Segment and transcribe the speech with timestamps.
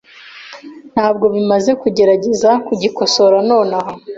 [0.93, 3.91] Ntabwo bimaze kugerageza kugikosora nonaha.